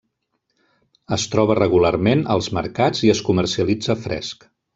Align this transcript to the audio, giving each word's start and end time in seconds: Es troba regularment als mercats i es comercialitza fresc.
Es 1.17 1.25
troba 1.33 1.57
regularment 1.59 2.23
als 2.37 2.49
mercats 2.59 3.05
i 3.09 3.13
es 3.15 3.23
comercialitza 3.29 3.99
fresc. 4.09 4.51